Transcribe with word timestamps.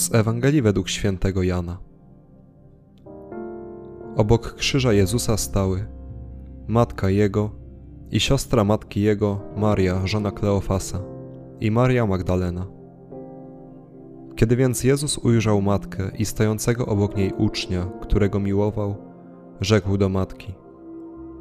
Z 0.00 0.14
Ewangelii 0.14 0.62
według 0.62 0.88
świętego 0.88 1.42
Jana. 1.42 1.78
Obok 4.16 4.54
krzyża 4.54 4.92
Jezusa 4.92 5.36
stały 5.36 5.86
matka 6.68 7.10
Jego 7.10 7.50
i 8.10 8.20
siostra 8.20 8.64
matki 8.64 9.00
Jego, 9.00 9.40
Maria, 9.56 10.06
żona 10.06 10.30
Kleofasa, 10.30 10.98
i 11.60 11.70
Maria 11.70 12.06
Magdalena. 12.06 12.66
Kiedy 14.36 14.56
więc 14.56 14.84
Jezus 14.84 15.18
ujrzał 15.18 15.62
matkę 15.62 16.10
i 16.18 16.24
stojącego 16.24 16.86
obok 16.86 17.16
niej 17.16 17.32
ucznia, 17.38 17.86
którego 18.00 18.40
miłował, 18.40 18.96
rzekł 19.60 19.96
do 19.98 20.08
matki: 20.08 20.54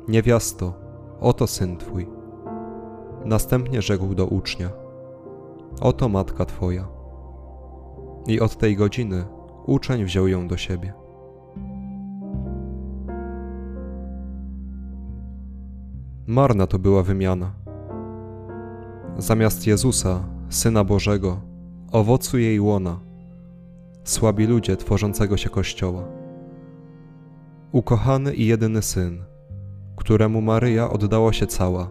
Niewiasto, 0.08 0.74
oto 1.20 1.48
syn 1.48 1.78
twój. 1.78 2.08
Następnie 3.26 3.82
rzekł 3.82 4.16
do 4.16 4.26
ucznia: 4.26 4.70
Oto 5.82 6.10
matka 6.10 6.46
twoja. 6.46 6.99
I 8.30 8.40
od 8.40 8.58
tej 8.58 8.76
godziny 8.76 9.26
uczeń 9.66 10.06
wziął 10.06 10.28
ją 10.28 10.48
do 10.48 10.58
siebie. 10.58 10.94
Marna 16.28 16.68
to 16.68 16.80
była 16.80 17.04
wymiana. 17.04 17.52
Zamiast 19.18 19.68
Jezusa, 19.68 20.24
Syna 20.50 20.84
Bożego, 20.84 21.42
owocu 21.92 22.38
jej 22.38 22.60
łona, 22.60 23.00
słabi 24.04 24.46
ludzie 24.46 24.78
tworzącego 24.78 25.38
się 25.38 25.50
Kościoła. 25.50 26.04
Ukochany 27.72 28.34
i 28.34 28.46
jedyny 28.46 28.82
Syn, 28.82 29.24
któremu 29.96 30.42
Maryja 30.42 30.90
oddała 30.90 31.34
się 31.34 31.48
cała, 31.48 31.90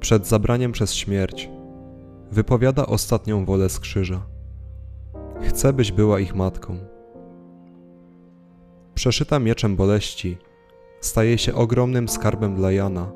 przed 0.00 0.26
zabraniem 0.26 0.72
przez 0.72 0.94
śmierć, 0.94 1.50
wypowiada 2.30 2.86
ostatnią 2.86 3.44
wolę 3.44 3.68
z 3.68 3.80
krzyża. 3.80 4.33
Chcę, 5.44 5.72
byś 5.72 5.92
była 5.92 6.20
ich 6.20 6.34
matką. 6.34 6.78
Przeszyta 8.94 9.38
mieczem 9.38 9.76
boleści, 9.76 10.38
staje 11.00 11.38
się 11.38 11.54
ogromnym 11.54 12.08
skarbem 12.08 12.54
dla 12.54 12.72
Jana, 12.72 13.12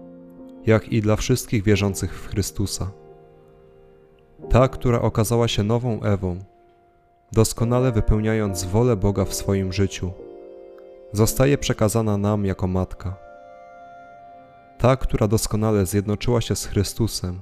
jak 0.66 0.88
i 0.88 1.00
dla 1.00 1.16
wszystkich 1.16 1.62
wierzących 1.62 2.14
w 2.20 2.28
Chrystusa. 2.28 2.90
Ta, 4.50 4.68
która 4.68 5.00
okazała 5.00 5.48
się 5.48 5.62
nową 5.62 6.02
Ewą, 6.02 6.38
doskonale 7.32 7.92
wypełniając 7.92 8.64
wolę 8.64 8.96
Boga 8.96 9.24
w 9.24 9.34
swoim 9.34 9.72
życiu, 9.72 10.10
zostaje 11.12 11.58
przekazana 11.58 12.16
nam 12.16 12.44
jako 12.44 12.66
matka. 12.66 13.16
Ta, 14.78 14.96
która 14.96 15.28
doskonale 15.28 15.86
zjednoczyła 15.86 16.40
się 16.40 16.56
z 16.56 16.66
Chrystusem, 16.66 17.40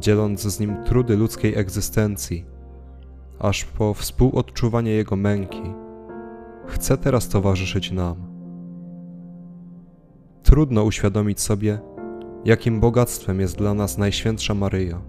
dzieląc 0.00 0.40
z 0.40 0.60
nim 0.60 0.84
trudy 0.84 1.16
ludzkiej 1.16 1.58
egzystencji, 1.58 2.44
aż 3.40 3.64
po 3.64 3.94
współodczuwanie 3.94 4.90
Jego 4.90 5.16
męki, 5.16 5.62
chce 6.66 6.96
teraz 6.96 7.28
towarzyszyć 7.28 7.92
nam. 7.92 8.16
Trudno 10.42 10.84
uświadomić 10.84 11.40
sobie, 11.40 11.78
jakim 12.44 12.80
bogactwem 12.80 13.40
jest 13.40 13.58
dla 13.58 13.74
nas 13.74 13.98
Najświętsza 13.98 14.54
Maryja. 14.54 15.02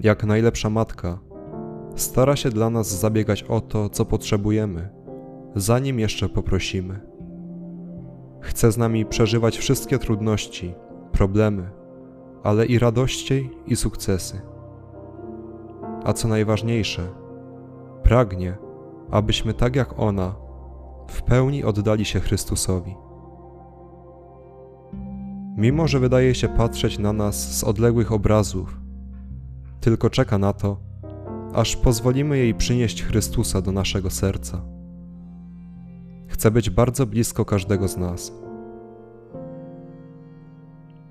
Jak 0.00 0.24
najlepsza 0.24 0.70
matka, 0.70 1.18
stara 1.96 2.36
się 2.36 2.50
dla 2.50 2.70
nas 2.70 3.00
zabiegać 3.00 3.42
o 3.42 3.60
to, 3.60 3.88
co 3.88 4.04
potrzebujemy, 4.04 4.88
zanim 5.54 5.98
jeszcze 5.98 6.28
poprosimy. 6.28 7.00
Chce 8.40 8.72
z 8.72 8.78
nami 8.78 9.06
przeżywać 9.06 9.58
wszystkie 9.58 9.98
trudności, 9.98 10.74
problemy, 11.12 11.70
ale 12.42 12.66
i 12.66 12.78
radości 12.78 13.50
i 13.66 13.76
sukcesy 13.76 14.49
a 16.04 16.12
co 16.12 16.28
najważniejsze, 16.28 17.08
pragnie, 18.02 18.56
abyśmy 19.10 19.54
tak 19.54 19.76
jak 19.76 19.98
ona 19.98 20.34
w 21.08 21.22
pełni 21.22 21.64
oddali 21.64 22.04
się 22.04 22.20
Chrystusowi. 22.20 22.94
Mimo, 25.56 25.88
że 25.88 25.98
wydaje 25.98 26.34
się 26.34 26.48
patrzeć 26.48 26.98
na 26.98 27.12
nas 27.12 27.58
z 27.58 27.64
odległych 27.64 28.12
obrazów, 28.12 28.80
tylko 29.80 30.10
czeka 30.10 30.38
na 30.38 30.52
to, 30.52 30.76
aż 31.54 31.76
pozwolimy 31.76 32.38
jej 32.38 32.54
przynieść 32.54 33.02
Chrystusa 33.02 33.62
do 33.62 33.72
naszego 33.72 34.10
serca. 34.10 34.62
Chce 36.26 36.50
być 36.50 36.70
bardzo 36.70 37.06
blisko 37.06 37.44
każdego 37.44 37.88
z 37.88 37.96
nas. 37.96 38.32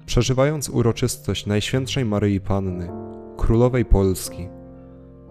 Przeżywając 0.05 0.69
uroczystość 0.69 1.45
Najświętszej 1.45 2.05
Maryi 2.05 2.39
Panny, 2.41 2.91
Królowej 3.37 3.85
Polski, 3.85 4.47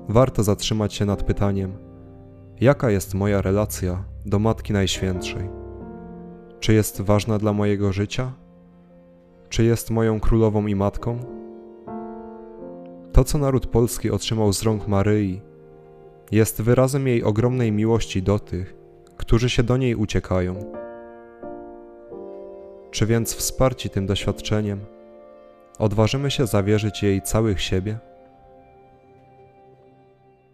warto 0.09 0.43
zatrzymać 0.43 0.95
się 0.95 1.05
nad 1.05 1.23
pytaniem: 1.23 1.73
jaka 2.61 2.91
jest 2.91 3.15
moja 3.15 3.43
relacja 3.43 4.05
do 4.27 4.39
Matki 4.39 4.73
Najświętszej? 4.73 5.49
Czy 6.61 6.73
jest 6.73 7.01
ważna 7.01 7.39
dla 7.39 7.53
mojego 7.53 7.93
życia? 7.93 8.33
Czy 9.49 9.65
jest 9.65 9.91
moją 9.91 10.21
królową 10.21 10.67
i 10.67 10.75
matką? 10.75 11.19
To, 13.13 13.25
co 13.25 13.39
naród 13.39 13.67
polski 13.67 14.11
otrzymał 14.11 14.53
z 14.53 14.63
rąk 14.63 14.89
Maryi, 14.89 15.41
jest 16.31 16.63
wyrazem 16.63 17.07
jej 17.07 17.25
ogromnej 17.25 17.73
miłości 17.73 18.23
do 18.23 18.39
tych, 18.39 18.77
którzy 19.17 19.51
się 19.51 19.63
do 19.63 19.77
niej 19.77 19.95
uciekają. 19.95 20.55
Czy 22.91 23.07
więc 23.07 23.35
wsparci 23.35 23.91
tym 23.91 24.07
doświadczeniem, 24.07 24.81
odważymy 25.79 26.31
się 26.31 26.47
zawierzyć 26.47 27.03
jej 27.03 27.23
całych 27.23 27.61
siebie? 27.61 27.99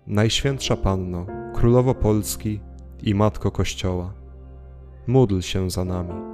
Najświętsza 0.06 0.76
Panno, 0.76 1.26
Królowo 1.54 1.94
Polski 1.94 2.60
i 3.02 3.14
Matko 3.14 3.50
Kościoła, 3.50 4.14
módl 5.06 5.40
się 5.40 5.70
za 5.70 5.84
nami. 5.84 6.33